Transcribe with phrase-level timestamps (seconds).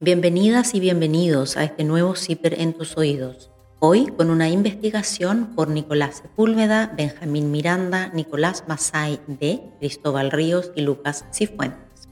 [0.00, 3.50] Bienvenidas y bienvenidos a este nuevo CIPER en tus oídos.
[3.80, 10.82] Hoy con una investigación por Nicolás Sepúlveda, Benjamín Miranda, Nicolás Masay de Cristóbal Ríos y
[10.82, 12.08] Lucas Cifuentes.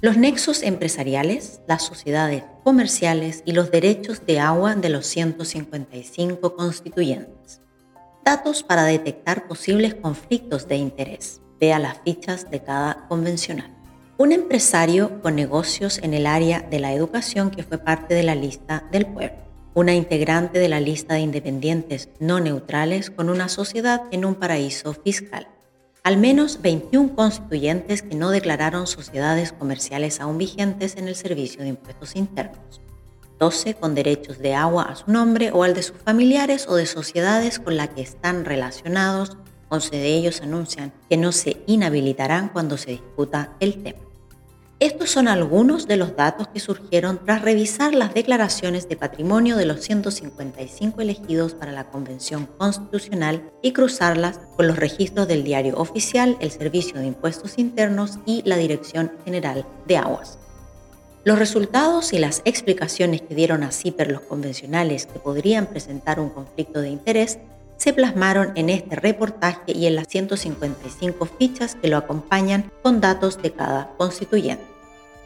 [0.00, 7.60] Los nexos empresariales, las sociedades comerciales y los derechos de agua de los 155 constituyentes.
[8.24, 11.40] Datos para detectar posibles conflictos de interés.
[11.60, 13.77] Vea las fichas de cada convencional
[14.18, 18.34] un empresario con negocios en el área de la educación que fue parte de la
[18.34, 19.38] lista del pueblo,
[19.74, 24.92] una integrante de la lista de independientes no neutrales con una sociedad en un paraíso
[24.92, 25.46] fiscal,
[26.02, 31.68] al menos 21 constituyentes que no declararon sociedades comerciales aún vigentes en el Servicio de
[31.68, 32.80] Impuestos Internos,
[33.38, 36.86] 12 con derechos de agua a su nombre o al de sus familiares o de
[36.86, 39.36] sociedades con las que están relacionados,
[39.68, 44.07] 11 de ellos anuncian que no se inhabilitarán cuando se discuta el tema.
[44.80, 49.66] Estos son algunos de los datos que surgieron tras revisar las declaraciones de patrimonio de
[49.66, 56.36] los 155 elegidos para la Convención Constitucional y cruzarlas con los registros del Diario Oficial,
[56.38, 60.38] el Servicio de Impuestos Internos y la Dirección General de Aguas.
[61.24, 66.30] Los resultados y las explicaciones que dieron a CIPER los convencionales que podrían presentar un
[66.30, 67.40] conflicto de interés
[67.78, 73.40] se plasmaron en este reportaje y en las 155 fichas que lo acompañan con datos
[73.40, 74.64] de cada constituyente.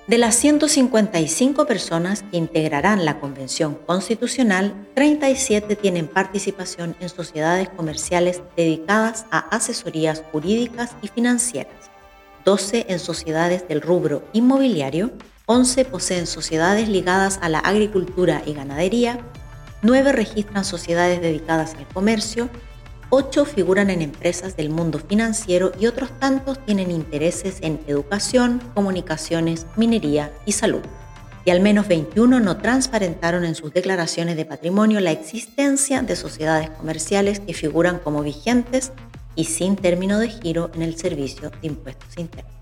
[0.07, 8.43] De las 155 personas que integrarán la Convención Constitucional, 37 tienen participación en sociedades comerciales
[8.57, 11.91] dedicadas a asesorías jurídicas y financieras,
[12.45, 15.13] 12 en sociedades del rubro inmobiliario,
[15.47, 19.21] 11 poseen sociedades ligadas a la agricultura y ganadería,
[19.83, 22.49] 9 registran sociedades dedicadas al comercio,
[23.11, 29.67] 8 figuran en empresas del mundo financiero y otros tantos tienen intereses en educación, comunicaciones,
[29.77, 30.83] minería y salud.
[31.45, 36.71] Y al menos 21 no transparentaron en sus declaraciones de patrimonio la existencia de sociedades
[36.71, 38.93] comerciales que figuran como vigentes
[39.35, 42.53] y sin término de giro en el Servicio de Impuestos Internos.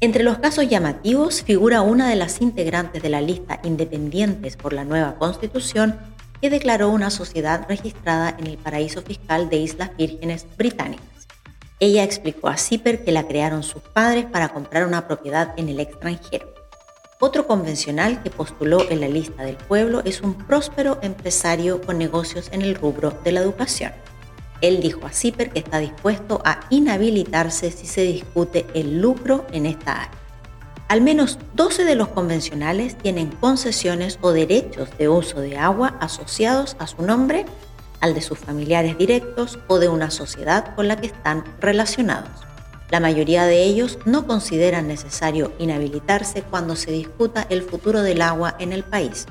[0.00, 4.84] Entre los casos llamativos figura una de las integrantes de la lista independientes por la
[4.84, 5.96] nueva Constitución
[6.50, 11.28] declaró una sociedad registrada en el paraíso fiscal de Islas Vírgenes Británicas.
[11.80, 15.80] Ella explicó a Zipper que la crearon sus padres para comprar una propiedad en el
[15.80, 16.54] extranjero.
[17.20, 22.48] Otro convencional que postuló en la lista del pueblo es un próspero empresario con negocios
[22.52, 23.92] en el rubro de la educación.
[24.60, 29.66] Él dijo a Zipper que está dispuesto a inhabilitarse si se discute el lucro en
[29.66, 30.23] esta área.
[30.88, 36.76] Al menos 12 de los convencionales tienen concesiones o derechos de uso de agua asociados
[36.78, 37.46] a su nombre,
[38.00, 42.28] al de sus familiares directos o de una sociedad con la que están relacionados.
[42.90, 48.54] La mayoría de ellos no consideran necesario inhabilitarse cuando se discuta el futuro del agua
[48.58, 49.26] en el país.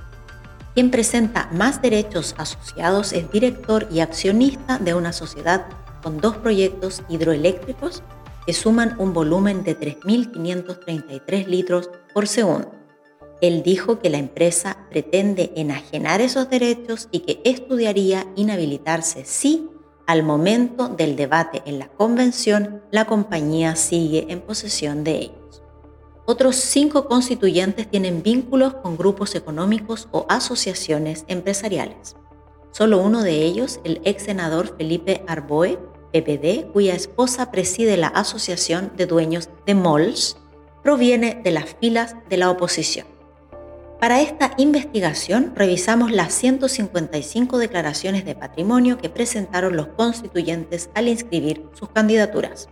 [0.73, 5.67] Quien presenta más derechos asociados es director y accionista de una sociedad
[6.01, 8.01] con dos proyectos hidroeléctricos
[8.45, 12.71] que suman un volumen de 3.533 litros por segundo.
[13.41, 19.69] Él dijo que la empresa pretende enajenar esos derechos y que estudiaría inhabilitarse si,
[20.07, 25.63] al momento del debate en la convención, la compañía sigue en posesión de ellos.
[26.25, 32.15] Otros cinco constituyentes tienen vínculos con grupos económicos o asociaciones empresariales.
[32.71, 35.77] Solo uno de ellos, el ex senador Felipe Arboe,
[36.13, 40.37] PPD, cuya esposa preside la Asociación de Dueños de Malls,
[40.83, 43.07] proviene de las filas de la oposición.
[43.99, 51.65] Para esta investigación revisamos las 155 declaraciones de patrimonio que presentaron los constituyentes al inscribir
[51.73, 52.67] sus candidaturas.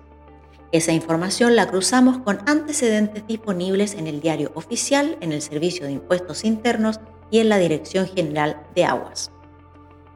[0.73, 5.93] Esa información la cruzamos con antecedentes disponibles en el diario oficial, en el Servicio de
[5.93, 9.31] Impuestos Internos y en la Dirección General de Aguas.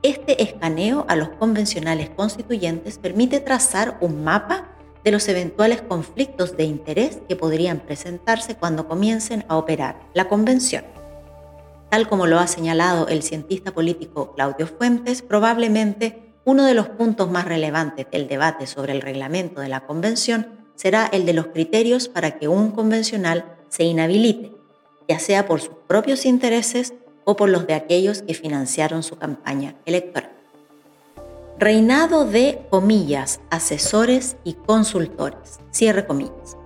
[0.05, 4.69] Este escaneo a los convencionales constituyentes permite trazar un mapa
[5.03, 10.85] de los eventuales conflictos de interés que podrían presentarse cuando comiencen a operar la convención.
[11.89, 17.31] Tal como lo ha señalado el cientista político Claudio Fuentes, probablemente uno de los puntos
[17.31, 22.09] más relevantes del debate sobre el reglamento de la convención será el de los criterios
[22.09, 24.51] para que un convencional se inhabilite,
[25.07, 26.93] ya sea por sus propios intereses
[27.25, 30.31] o por los de aquellos que financiaron su campaña electoral.
[31.57, 35.59] Reinado de comillas, asesores y consultores.
[35.71, 36.57] Cierre comillas.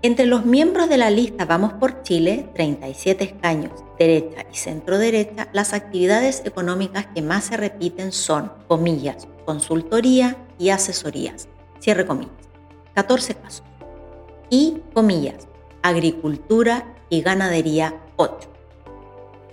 [0.00, 5.48] Entre los miembros de la lista Vamos por Chile, 37 escaños, derecha y centro derecha,
[5.52, 11.48] las actividades económicas que más se repiten son, comillas, consultoría y asesorías.
[11.80, 12.32] Cierre comillas.
[12.94, 13.64] 14 casos.
[14.48, 15.48] Y, comillas,
[15.82, 18.57] agricultura y ganadería 8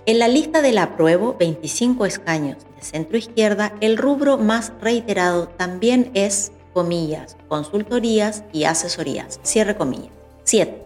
[0.08, 6.12] En la lista del apruebo, 25 escaños de centro izquierda, el rubro más reiterado también
[6.14, 10.12] es, comillas, consultorías y asesorías, cierre comillas,
[10.44, 10.84] 7.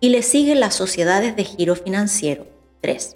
[0.00, 2.46] Y le siguen las sociedades de giro financiero,
[2.80, 3.14] 3.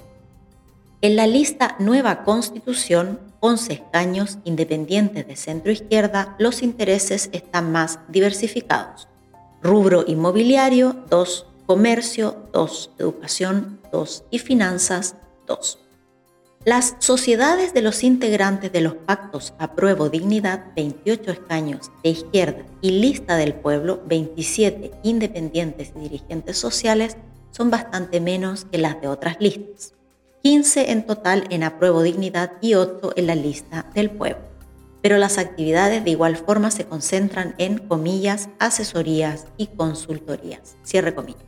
[1.01, 7.99] En la lista Nueva Constitución, 11 escaños independientes de centro izquierda, los intereses están más
[8.09, 9.09] diversificados.
[9.63, 11.47] Rubro inmobiliario, 2.
[11.69, 12.93] Comercio, 2.
[12.97, 14.25] Educación, 2.
[14.31, 15.17] Y finanzas,
[15.47, 15.79] 2.
[16.65, 22.93] Las sociedades de los integrantes de los pactos Apruebo Dignidad, 28 escaños de izquierda y
[22.93, 27.19] Lista del Pueblo, 27 independientes y dirigentes sociales,
[27.51, 29.93] son bastante menos que las de otras listas.
[30.43, 34.41] 15 en total en Apruebo Dignidad y 8 en la lista del pueblo.
[35.03, 40.79] Pero las actividades de igual forma se concentran en comillas, asesorías y consultorías.
[40.83, 41.48] Cierre comillas.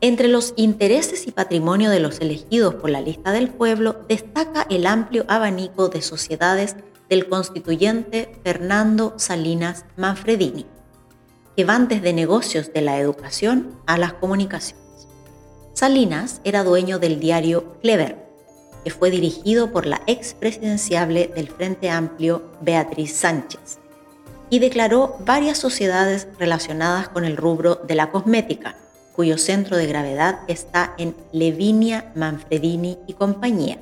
[0.00, 4.86] Entre los intereses y patrimonio de los elegidos por la lista del pueblo destaca el
[4.86, 6.76] amplio abanico de sociedades
[7.08, 10.66] del constituyente Fernando Salinas Manfredini,
[11.56, 15.08] que van desde negocios de la educación a las comunicaciones.
[15.74, 18.24] Salinas era dueño del diario Clever,
[18.84, 23.80] que fue dirigido por la ex presidenciable del Frente Amplio Beatriz Sánchez,
[24.48, 28.76] y declaró varias sociedades relacionadas con el rubro de la cosmética,
[29.18, 33.78] cuyo centro de gravedad está en Levinia Manfredini y compañía,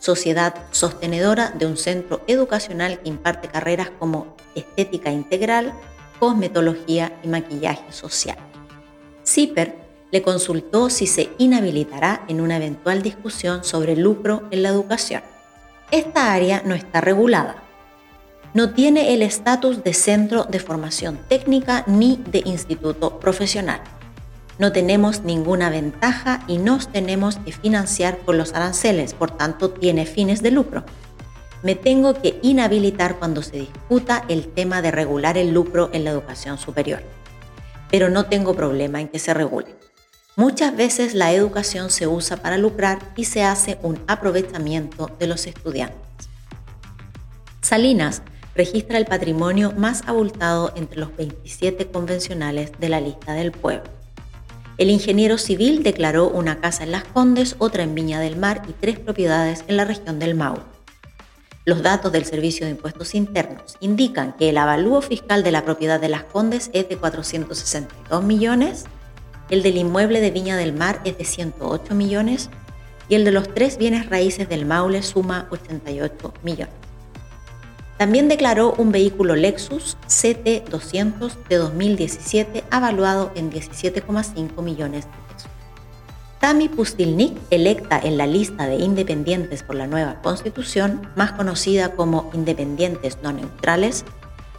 [0.00, 5.72] sociedad sostenedora de un centro educacional que imparte carreras como estética integral,
[6.18, 8.38] cosmetología y maquillaje social.
[9.22, 9.76] CIPER
[10.10, 15.22] le consultó si se inhabilitará en una eventual discusión sobre lucro en la educación.
[15.92, 17.62] Esta área no está regulada.
[18.52, 23.80] No tiene el estatus de centro de formación técnica ni de instituto profesional.
[24.58, 30.06] No tenemos ninguna ventaja y nos tenemos que financiar con los aranceles, por tanto tiene
[30.06, 30.84] fines de lucro.
[31.62, 36.10] Me tengo que inhabilitar cuando se discuta el tema de regular el lucro en la
[36.10, 37.02] educación superior.
[37.90, 39.74] Pero no tengo problema en que se regule.
[40.36, 45.46] Muchas veces la educación se usa para lucrar y se hace un aprovechamiento de los
[45.46, 45.98] estudiantes.
[47.60, 48.22] Salinas
[48.54, 53.95] registra el patrimonio más abultado entre los 27 convencionales de la lista del pueblo.
[54.78, 58.72] El ingeniero civil declaró una casa en Las Condes, otra en Viña del Mar y
[58.72, 60.62] tres propiedades en la región del Maule.
[61.64, 66.00] Los datos del Servicio de Impuestos Internos indican que el avalúo fiscal de la propiedad
[66.00, 68.84] de Las Condes es de 462 millones
[69.48, 72.50] el del inmueble de Viña del Mar es de 108 millones
[73.08, 76.74] y el de los tres bienes raíces del Maule suma 88 millones.
[77.98, 85.50] También declaró un vehículo Lexus CT200 de 2017 avaluado en 17,5 millones de pesos.
[86.40, 92.30] Tami Pustilnik, electa en la lista de independientes por la nueva constitución, más conocida como
[92.34, 94.04] independientes no neutrales,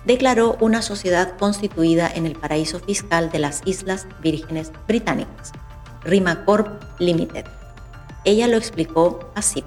[0.04, 5.52] declaró una sociedad constituida en el paraíso fiscal de las Islas Vírgenes Británicas,
[6.04, 7.46] Rimacorp Limited.
[8.26, 9.64] Ella lo explicó así.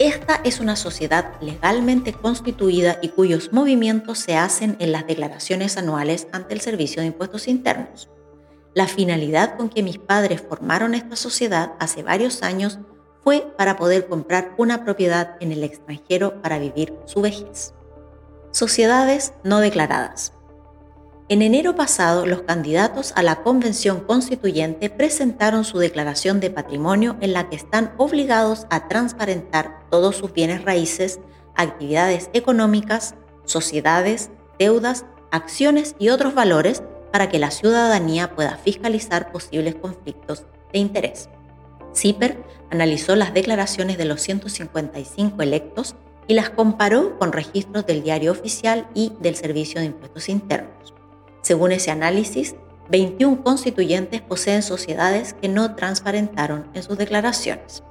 [0.00, 6.26] Esta es una sociedad legalmente constituida y cuyos movimientos se hacen en las declaraciones anuales
[6.32, 8.10] ante el Servicio de Impuestos Internos.
[8.74, 12.80] La finalidad con que mis padres formaron esta sociedad hace varios años
[13.22, 17.72] fue para poder comprar una propiedad en el extranjero para vivir su vejez.
[18.50, 20.32] Sociedades no declaradas.
[21.30, 27.32] En enero pasado, los candidatos a la Convención Constituyente presentaron su declaración de patrimonio en
[27.32, 31.20] la que están obligados a transparentar todos sus bienes raíces,
[31.54, 33.14] actividades económicas,
[33.46, 34.28] sociedades,
[34.58, 41.30] deudas, acciones y otros valores para que la ciudadanía pueda fiscalizar posibles conflictos de interés.
[41.94, 42.36] CIPER
[42.70, 45.94] analizó las declaraciones de los 155 electos
[46.26, 50.94] y las comparó con registros del diario oficial y del Servicio de Impuestos Internos.
[51.44, 52.56] Según ese análisis,
[52.88, 57.82] 21 constituyentes poseen sociedades que no transparentaron en sus declaraciones.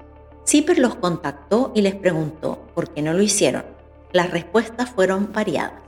[0.43, 3.63] CIPER los contactó y les preguntó por qué no lo hicieron.
[4.12, 5.83] Las respuestas fueron variadas.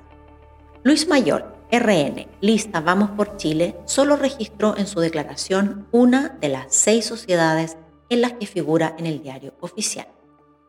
[0.84, 6.68] Luis Mayor, RN, lista Vamos por Chile, solo registró en su declaración una de las
[6.70, 7.78] seis sociedades
[8.10, 10.08] en las que figura en el diario oficial.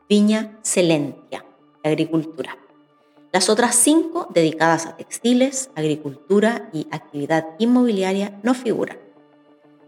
[0.08, 1.44] Viña Celentia,
[1.84, 2.56] agricultura.
[3.36, 8.96] Las otras cinco, dedicadas a textiles, agricultura y actividad inmobiliaria, no figuran.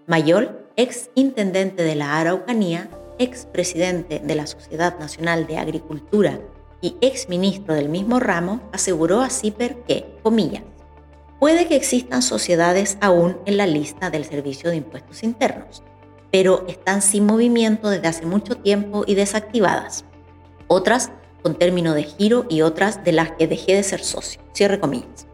[0.07, 6.38] Mayol, ex intendente de la Araucanía, ex presidente de la Sociedad Nacional de Agricultura
[6.83, 10.64] y ex ministro del mismo ramo, aseguró a CIPER que, comillas,
[11.40, 15.83] puede que existan sociedades aún en la lista del Servicio de Impuestos Internos,
[16.31, 20.05] pero están sin movimiento desde hace mucho tiempo y desactivadas.
[20.67, 24.40] Otras con término de giro y otras de las que dejé de ser socio.
[24.52, 25.28] Cierre comillas.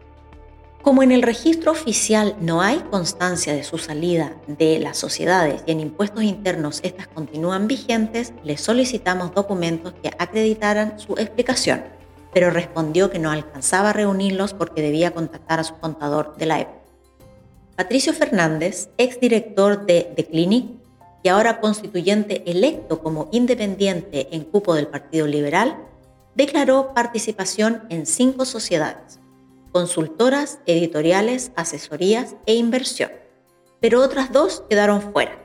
[0.85, 5.71] Como en el registro oficial no hay constancia de su salida de las sociedades y
[5.71, 11.83] en impuestos internos estas continúan vigentes, le solicitamos documentos que acreditaran su explicación,
[12.33, 16.59] pero respondió que no alcanzaba a reunirlos porque debía contactar a su contador de la
[16.59, 16.85] época.
[17.75, 20.67] Patricio Fernández, exdirector de The Clinic
[21.23, 25.77] y ahora constituyente electo como independiente en cupo del Partido Liberal,
[26.35, 29.19] declaró participación en cinco sociedades
[29.75, 33.11] consultoras, editoriales, asesorías e inversión.
[33.81, 35.37] Pero otras dos quedaron fuera.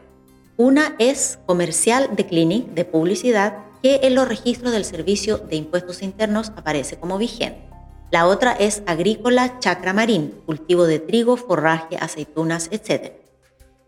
[0.56, 6.00] Una es comercial de clinic de publicidad que en los registros del Servicio de Impuestos
[6.02, 7.68] Internos aparece como vigente.
[8.12, 13.14] La otra es agrícola chacra marín, cultivo de trigo, forraje, aceitunas, etc.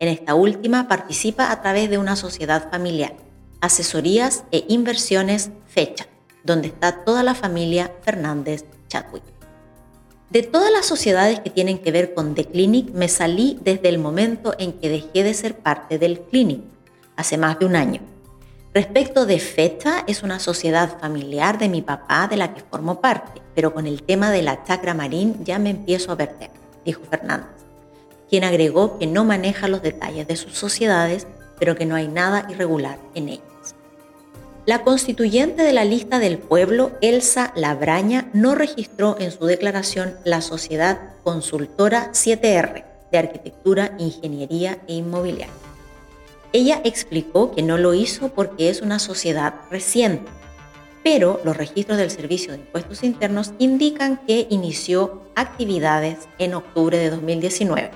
[0.00, 3.14] En esta última participa a través de una sociedad familiar,
[3.61, 6.09] asesorías e inversiones fecha,
[6.44, 9.22] donde está toda la familia Fernández Chadwick.
[10.30, 13.99] De todas las sociedades que tienen que ver con The Clinic, me salí desde el
[13.99, 16.62] momento en que dejé de ser parte del Clinic,
[17.16, 18.00] hace más de un año.
[18.72, 23.42] Respecto de Fecha, es una sociedad familiar de mi papá de la que formo parte,
[23.54, 26.50] pero con el tema de la chacra marín ya me empiezo a verter,
[26.82, 27.50] dijo Fernández,
[28.30, 31.26] quien agregó que no maneja los detalles de sus sociedades,
[31.58, 33.51] pero que no hay nada irregular en ellas.
[34.64, 40.40] La constituyente de la lista del pueblo, Elsa Labraña, no registró en su declaración la
[40.40, 45.52] sociedad consultora 7R de arquitectura, ingeniería e inmobiliaria.
[46.52, 50.31] Ella explicó que no lo hizo porque es una sociedad reciente,
[51.02, 57.11] pero los registros del Servicio de Impuestos Internos indican que inició actividades en octubre de
[57.11, 57.90] 2019.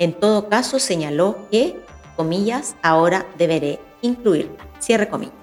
[0.00, 1.76] En todo caso, señaló que,
[2.16, 4.56] comillas, ahora deberé incluirla.
[4.80, 5.41] Cierre comillas.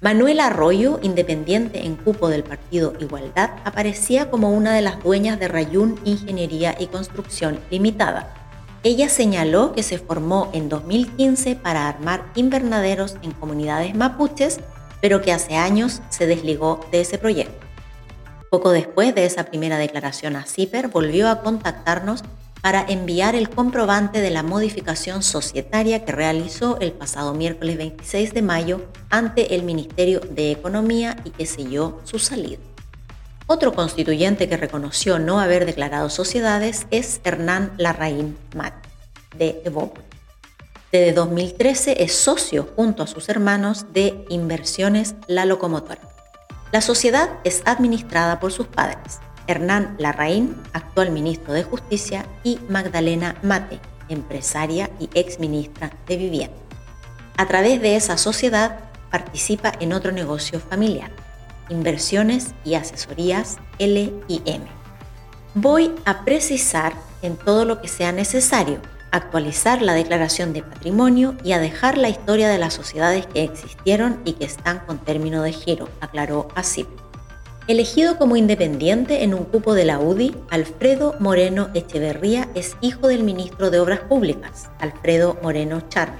[0.00, 5.48] Manuela Arroyo, independiente en cupo del partido Igualdad, aparecía como una de las dueñas de
[5.48, 8.32] Rayún Ingeniería y Construcción Limitada.
[8.84, 14.60] Ella señaló que se formó en 2015 para armar invernaderos en comunidades mapuches,
[15.00, 17.66] pero que hace años se desligó de ese proyecto.
[18.52, 22.22] Poco después de esa primera declaración a CIPER, volvió a contactarnos
[22.62, 28.42] para enviar el comprobante de la modificación societaria que realizó el pasado miércoles 26 de
[28.42, 32.58] mayo ante el Ministerio de Economía y que selló su salida.
[33.46, 38.74] Otro constituyente que reconoció no haber declarado sociedades es Hernán Larraín Mat,
[39.36, 40.04] de Evópolis.
[40.92, 46.00] Desde 2013 es socio junto a sus hermanos de Inversiones La Locomotora.
[46.72, 53.34] La sociedad es administrada por sus padres, Hernán Larraín, actual ministro de Justicia, y Magdalena
[53.42, 56.56] Mate, empresaria y ex ministra de Vivienda.
[57.36, 58.78] A través de esa sociedad
[59.10, 61.10] participa en otro negocio familiar,
[61.70, 64.62] inversiones y asesorías LIM.
[65.54, 71.52] Voy a precisar en todo lo que sea necesario, actualizar la declaración de patrimonio y
[71.52, 75.52] a dejar la historia de las sociedades que existieron y que están con término de
[75.52, 76.86] giro, aclaró así.
[77.68, 83.24] Elegido como independiente en un cupo de la UDI, Alfredo Moreno Echeverría es hijo del
[83.24, 86.16] ministro de Obras Públicas, Alfredo Moreno Charme.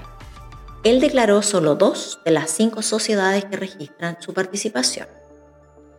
[0.83, 5.07] Él declaró solo dos de las cinco sociedades que registran su participación.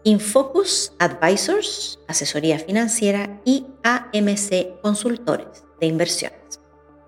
[0.04, 6.60] Infocus Advisors, asesoría financiera, y AMC Consultores, de inversiones.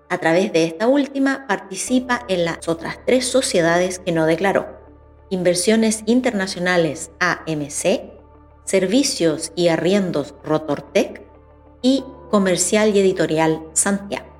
[0.09, 4.67] A través de esta última participa en las otras tres sociedades que no declaró.
[5.29, 8.12] Inversiones Internacionales AMC,
[8.65, 11.21] Servicios y Arriendos Rotortec
[11.81, 14.33] y Comercial y Editorial Santiago.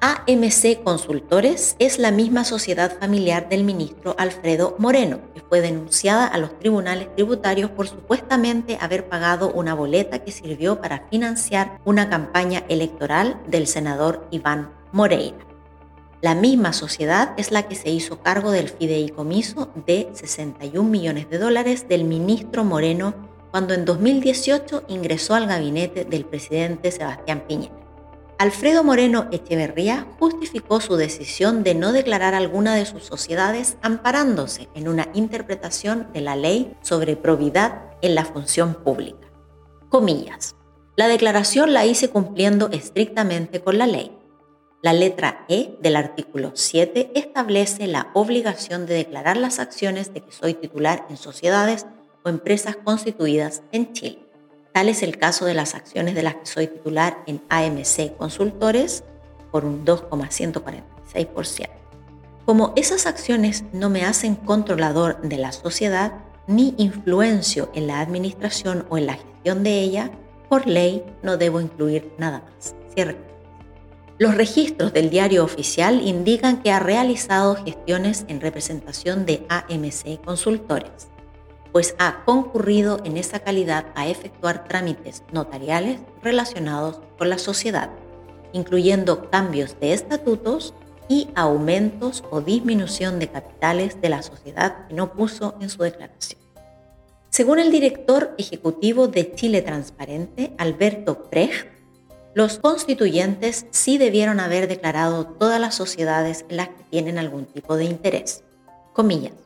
[0.00, 6.38] AMC Consultores es la misma sociedad familiar del ministro Alfredo Moreno, que fue denunciada a
[6.38, 12.64] los tribunales tributarios por supuestamente haber pagado una boleta que sirvió para financiar una campaña
[12.68, 15.38] electoral del senador Iván Moreira.
[16.20, 21.38] La misma sociedad es la que se hizo cargo del fideicomiso de 61 millones de
[21.38, 27.76] dólares del ministro Moreno cuando en 2018 ingresó al gabinete del presidente Sebastián Piñera.
[28.38, 34.88] Alfredo Moreno Echeverría justificó su decisión de no declarar alguna de sus sociedades amparándose en
[34.88, 39.28] una interpretación de la ley sobre probidad en la función pública.
[39.90, 40.56] Comillas.
[40.96, 44.18] La declaración la hice cumpliendo estrictamente con la ley.
[44.82, 50.32] La letra E del artículo 7 establece la obligación de declarar las acciones de que
[50.32, 51.86] soy titular en sociedades
[52.24, 54.18] o empresas constituidas en Chile.
[54.72, 59.04] Tal es el caso de las acciones de las que soy titular en AMC Consultores
[59.50, 61.68] por un 2,146%.
[62.46, 66.12] Como esas acciones no me hacen controlador de la sociedad,
[66.46, 70.10] ni influencio en la administración o en la gestión de ella,
[70.48, 72.74] por ley no debo incluir nada más.
[72.94, 73.16] Cierre.
[74.18, 81.08] Los registros del diario oficial indican que ha realizado gestiones en representación de AMC Consultores,
[81.72, 87.90] pues ha concurrido en esa calidad a efectuar trámites notariales relacionados con la sociedad,
[88.52, 90.74] incluyendo cambios de estatutos
[91.08, 96.40] y aumentos o disminución de capitales de la sociedad que no puso en su declaración.
[97.30, 101.66] Según el director ejecutivo de Chile Transparente, Alberto Precht,
[102.34, 107.76] los constituyentes sí debieron haber declarado todas las sociedades en las que tienen algún tipo
[107.76, 108.42] de interés.
[108.92, 109.41] Comillas.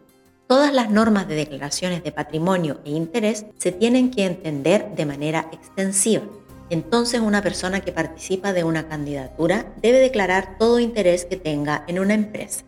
[0.46, 5.48] Todas las normas de declaraciones de patrimonio e interés se tienen que entender de manera
[5.52, 6.22] extensiva
[6.68, 11.98] entonces una persona que participa de una candidatura debe declarar todo interés que tenga en
[11.98, 12.64] una empresa.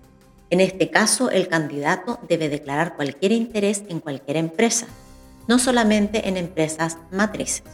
[0.50, 4.86] En este caso, el candidato debe declarar cualquier interés en cualquier empresa,
[5.46, 7.64] no solamente en empresas matrices.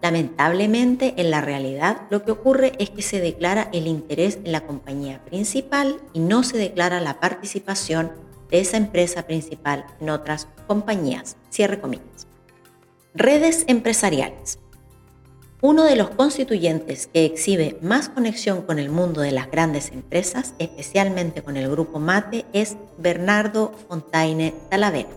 [0.00, 4.62] Lamentablemente, en la realidad, lo que ocurre es que se declara el interés en la
[4.62, 8.12] compañía principal y no se declara la participación
[8.52, 11.36] de esa empresa principal en otras compañías.
[11.50, 12.28] Cierre comillas.
[13.14, 14.58] Redes empresariales.
[15.62, 20.54] Uno de los constituyentes que exhibe más conexión con el mundo de las grandes empresas,
[20.58, 25.10] especialmente con el grupo Mate, es Bernardo Fontaine Talavera,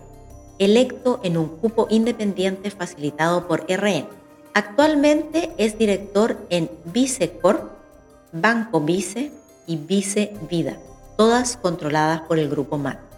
[0.58, 4.06] electo en un cupo independiente facilitado por RN.
[4.54, 7.72] Actualmente es director en Vicecorp,
[8.32, 9.32] Banco Vice
[9.66, 10.78] y Vice Vida,
[11.18, 13.15] todas controladas por el grupo Mate.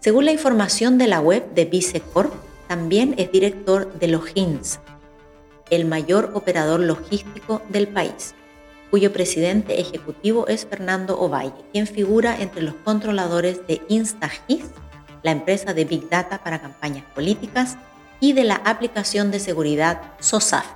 [0.00, 2.32] Según la información de la web de Vicecorp,
[2.68, 4.78] también es director de Logins,
[5.70, 8.34] el mayor operador logístico del país,
[8.90, 14.66] cuyo presidente ejecutivo es Fernando Ovalle, quien figura entre los controladores de InstaGIS,
[15.24, 17.76] la empresa de Big Data para campañas políticas,
[18.20, 20.66] y de la aplicación de seguridad SOSAF.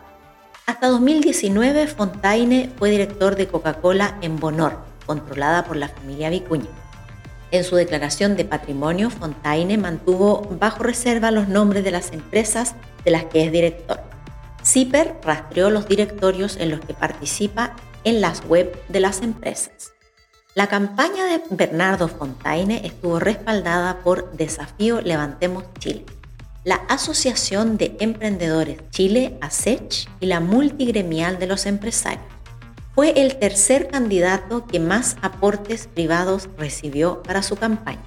[0.66, 6.81] Hasta 2019, Fontaine fue director de Coca-Cola en Bonor, controlada por la familia Vicuña.
[7.52, 13.10] En su declaración de patrimonio, Fontaine mantuvo bajo reserva los nombres de las empresas de
[13.10, 14.00] las que es director.
[14.64, 19.92] CIPER rastreó los directorios en los que participa en las web de las empresas.
[20.54, 26.06] La campaña de Bernardo Fontaine estuvo respaldada por Desafío Levantemos Chile,
[26.64, 32.31] la Asociación de Emprendedores Chile, ASECH, y la Multigremial de los Empresarios.
[32.94, 38.02] Fue el tercer candidato que más aportes privados recibió para su campaña,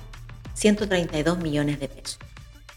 [0.54, 2.20] 132 millones de pesos.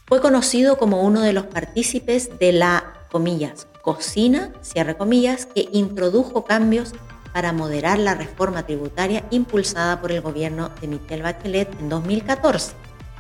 [0.07, 6.44] Fue conocido como uno de los partícipes de la comillas, cocina, cierre comillas, que introdujo
[6.44, 6.94] cambios
[7.35, 12.73] para moderar la reforma tributaria impulsada por el gobierno de Michelle Bachelet en 2014,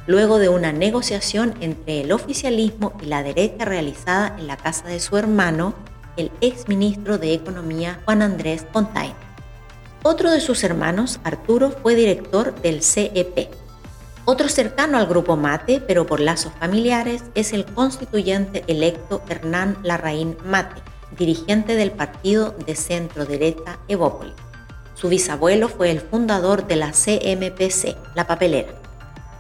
[0.06, 4.98] luego de una negociación entre el oficialismo y la derecha realizada en la casa de
[5.00, 5.74] su hermano,
[6.18, 9.14] el exministro de Economía Juan Andrés Fontaine.
[10.02, 13.48] Otro de sus hermanos, Arturo, fue director del CEP,
[14.30, 20.36] otro cercano al grupo Mate, pero por lazos familiares, es el constituyente electo Hernán Larraín
[20.44, 20.82] Mate,
[21.16, 24.34] dirigente del partido de centro derecha Evópolis.
[24.92, 28.74] Su bisabuelo fue el fundador de la CMPC, la papelera.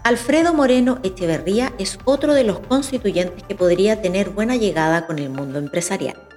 [0.04, 5.28] Alfredo Moreno Echeverría es otro de los constituyentes que podría tener buena llegada con el
[5.28, 6.27] mundo empresarial.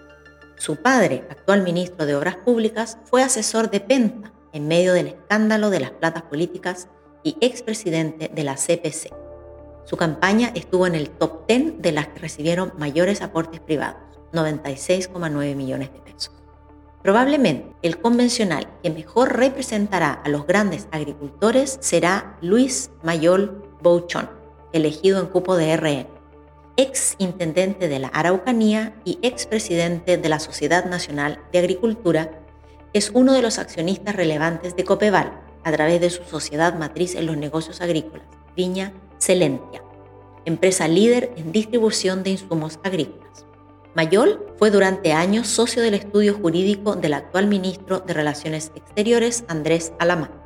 [0.62, 5.72] Su padre, actual ministro de Obras Públicas, fue asesor de Penta en medio del escándalo
[5.72, 6.88] de las platas políticas
[7.24, 9.12] y expresidente de la CPC.
[9.86, 15.56] Su campaña estuvo en el top 10 de las que recibieron mayores aportes privados, 96,9
[15.56, 16.32] millones de pesos.
[17.02, 24.30] Probablemente el convencional que mejor representará a los grandes agricultores será Luis Mayol Bouchon,
[24.74, 26.21] elegido en cupo de RN,
[26.78, 32.32] ex intendente de la Araucanía y expresidente de la Sociedad Nacional de Agricultura,
[32.94, 37.26] es uno de los accionistas relevantes de Copeval, a través de su sociedad matriz en
[37.26, 39.84] los negocios agrícolas, Viña Celentia,
[40.46, 43.46] empresa líder en distribución de insumos agrícolas.
[43.94, 49.94] Mayol fue durante años socio del estudio jurídico del actual ministro de Relaciones Exteriores, Andrés
[50.00, 50.41] Alamán.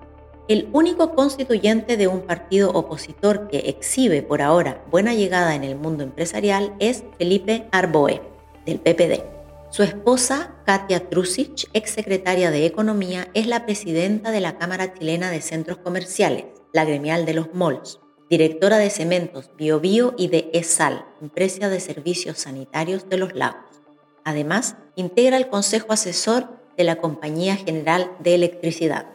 [0.47, 5.75] El único constituyente de un partido opositor que exhibe por ahora buena llegada en el
[5.75, 8.21] mundo empresarial es Felipe Arboe,
[8.63, 9.23] del PPD.
[9.71, 15.41] Su esposa, Katia Trusic, exsecretaria de Economía, es la presidenta de la Cámara Chilena de
[15.41, 21.69] Centros Comerciales, la gremial de los malls, directora de Cementos BioBio y de ESAL, empresa
[21.69, 23.81] de servicios sanitarios de los lagos.
[24.23, 29.14] Además, integra el Consejo Asesor de la Compañía General de Electricidad.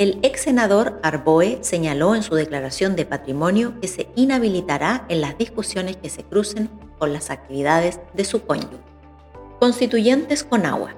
[0.00, 5.36] El ex senador Arboe señaló en su declaración de patrimonio que se inhabilitará en las
[5.36, 8.78] discusiones que se crucen con las actividades de su cónyuge.
[9.58, 10.94] Constituyentes con agua.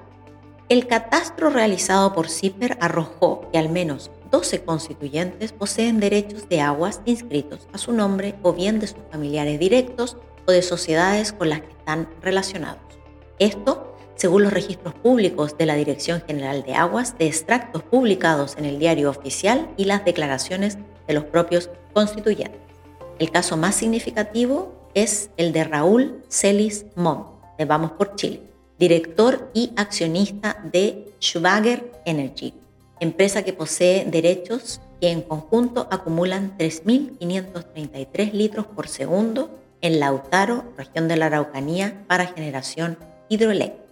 [0.69, 7.01] El catastro realizado por CIPER arrojó que al menos 12 constituyentes poseen derechos de aguas
[7.03, 10.15] inscritos a su nombre o bien de sus familiares directos
[10.47, 12.79] o de sociedades con las que están relacionados.
[13.37, 18.65] Esto según los registros públicos de la Dirección General de Aguas, de extractos publicados en
[18.65, 22.59] el diario oficial y las declaraciones de los propios constituyentes.
[23.19, 28.41] El caso más significativo es el de Raúl Celis Montt, de Vamos por Chile,
[28.79, 32.53] director y accionista de Schwager Energy,
[32.99, 41.07] empresa que posee derechos que en conjunto acumulan 3.533 litros por segundo en Lautaro, región
[41.07, 42.97] de la Araucanía, para generación
[43.29, 43.82] hidroeléctrica.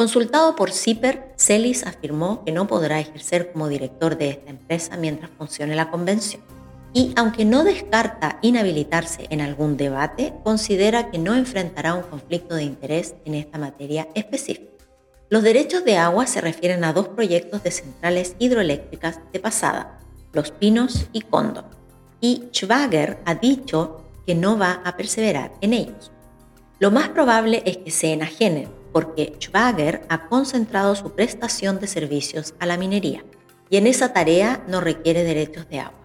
[0.00, 5.30] Consultado por CIPER, Celis afirmó que no podrá ejercer como director de esta empresa mientras
[5.36, 6.40] funcione la convención.
[6.94, 12.62] Y aunque no descarta inhabilitarse en algún debate, considera que no enfrentará un conflicto de
[12.62, 14.72] interés en esta materia específica.
[15.28, 20.00] Los derechos de agua se refieren a dos proyectos de centrales hidroeléctricas de pasada,
[20.32, 21.66] Los Pinos y Cóndor,
[22.22, 26.10] y Schwager ha dicho que no va a perseverar en ellos.
[26.78, 32.54] Lo más probable es que se enajenen, porque Schwager ha concentrado su prestación de servicios
[32.58, 33.24] a la minería
[33.68, 36.00] y en esa tarea no requiere derechos de agua.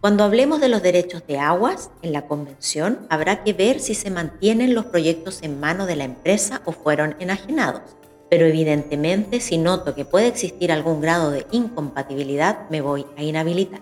[0.00, 4.10] Cuando hablemos de los derechos de aguas en la convención, habrá que ver si se
[4.10, 7.82] mantienen los proyectos en mano de la empresa o fueron enajenados.
[8.30, 13.80] Pero evidentemente, si noto que puede existir algún grado de incompatibilidad, me voy a inhabilitar.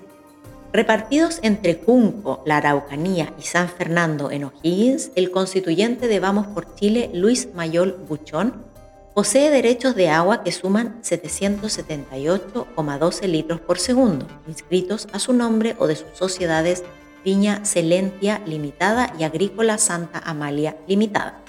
[0.75, 6.75] Repartidos entre Cunco, la Araucanía y San Fernando en O'Higgins, el constituyente de Vamos por
[6.75, 8.65] Chile, Luis Mayol Buchón,
[9.15, 15.87] posee derechos de agua que suman 778,12 litros por segundo, inscritos a su nombre o
[15.87, 16.83] de sus sociedades
[17.25, 21.41] Viña Celentia Limitada y Agrícola Santa Amalia Limitada.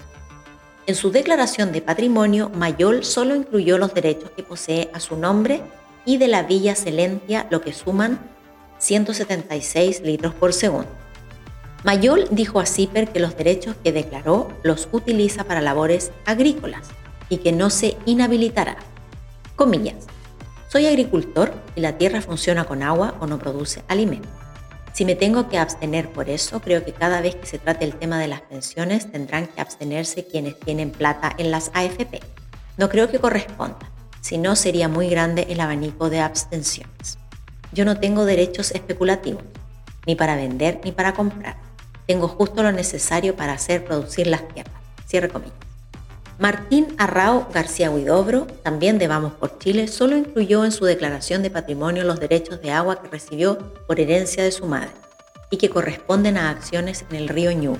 [0.85, 5.63] En su declaración de patrimonio, Mayol solo incluyó los derechos que posee a su nombre
[6.05, 8.34] y de la Villa Celentia, lo que suman
[8.79, 10.89] 176 litros por segundo.
[11.83, 16.87] Mayol dijo a CIPER que los derechos que declaró los utiliza para labores agrícolas
[17.29, 18.77] y que no se inhabilitará.
[19.55, 20.07] Comillas.
[20.67, 24.27] Soy agricultor y la tierra funciona con agua o no produce alimento.
[24.93, 27.95] Si me tengo que abstener por eso, creo que cada vez que se trate el
[27.95, 32.21] tema de las pensiones tendrán que abstenerse quienes tienen plata en las AFP.
[32.77, 37.17] No creo que corresponda, si no sería muy grande el abanico de abstenciones.
[37.75, 39.43] Yo no tengo derechos especulativos,
[40.07, 41.57] ni para vender ni para comprar.
[42.07, 44.73] Tengo justo lo necesario para hacer producir las tierras.
[45.05, 45.57] Cierre comillas.
[46.39, 51.49] Martín Arrao García Huidobro, también de Vamos por Chile, solo incluyó en su declaración de
[51.49, 53.57] patrimonio los derechos de agua que recibió
[53.87, 54.91] por herencia de su madre
[55.49, 57.77] y que corresponden a acciones en el río Ñu.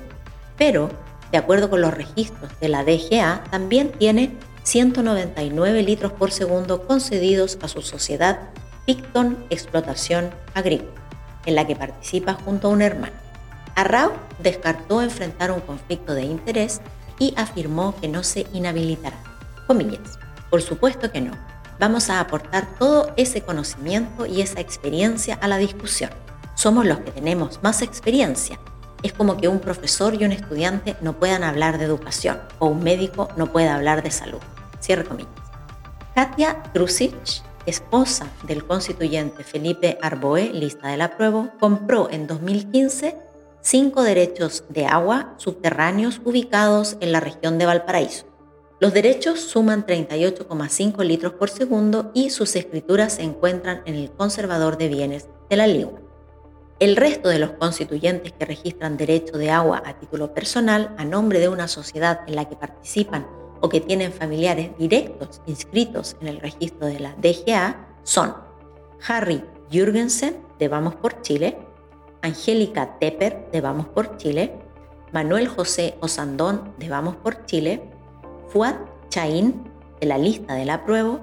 [0.57, 0.89] Pero,
[1.31, 7.57] de acuerdo con los registros de la DGA, también tiene 199 litros por segundo concedidos
[7.61, 8.49] a su sociedad
[8.85, 11.01] Picton Explotación Agrícola,
[11.45, 13.15] en la que participa junto a un hermano.
[13.75, 16.81] Arrau descartó enfrentar un conflicto de interés
[17.19, 19.17] y afirmó que no se inhabilitará.
[19.67, 20.19] Comillas.
[20.49, 21.33] Por supuesto que no.
[21.79, 26.11] Vamos a aportar todo ese conocimiento y esa experiencia a la discusión.
[26.53, 28.59] Somos los que tenemos más experiencia.
[29.03, 32.81] Es como que un profesor y un estudiante no puedan hablar de educación o un
[32.81, 34.39] médico no pueda hablar de salud.
[34.79, 35.33] Cierre comillas.
[36.15, 37.13] Katia Trusic
[37.65, 43.17] esposa del constituyente Felipe Arboe, lista del apruebo, compró en 2015
[43.65, 48.27] cinco derechos de agua subterráneos ubicados en la región de Valparaíso.
[48.79, 54.77] Los derechos suman 38,5 litros por segundo y sus escrituras se encuentran en el conservador
[54.77, 55.99] de bienes de la Ligua.
[56.77, 61.39] El resto de los constituyentes que registran derecho de agua a título personal a nombre
[61.39, 63.25] de una sociedad en la que participan
[63.61, 68.35] o que tienen familiares directos inscritos en el registro de la DGA son
[69.07, 71.57] Harry Jürgensen de Vamos por Chile,
[72.21, 74.53] Angélica Tepper de Vamos por Chile,
[75.11, 77.83] Manuel José Osandón de Vamos por Chile,
[78.49, 78.75] Fuad
[79.09, 79.63] Chaín
[79.99, 81.21] de la lista del apruebo,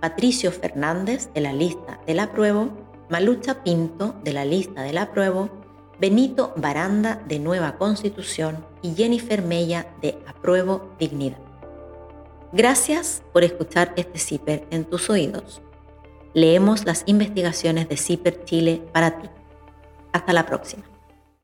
[0.00, 2.70] Patricio Fernández de la lista del apruebo,
[3.10, 5.48] Malucha Pinto de la lista del apruebo,
[6.00, 11.47] Benito Baranda de Nueva Constitución y Jennifer Mella de Apruebo Dignidad.
[12.52, 15.60] Gracias por escuchar este CIPER en tus oídos.
[16.32, 19.28] Leemos las investigaciones de CIPER Chile para ti.
[20.12, 20.87] Hasta la próxima.